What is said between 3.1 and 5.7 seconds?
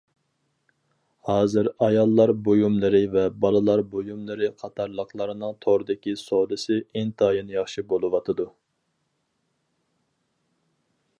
ۋە بالىلار بۇيۇملىرى قاتارلىقلارنىڭ